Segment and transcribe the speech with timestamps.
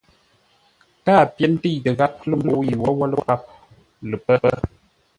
[1.05, 3.41] Káa pyér təitə gháp lə̂ mbə̂u yi wǒwó lə́ páp
[4.09, 4.49] lə pə́.